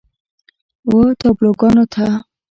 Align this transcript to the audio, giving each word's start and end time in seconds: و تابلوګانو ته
و 0.89 0.91
تابلوګانو 1.19 1.83
ته 1.93 2.07